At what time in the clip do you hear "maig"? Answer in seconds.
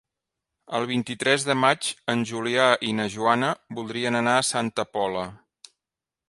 1.63-1.89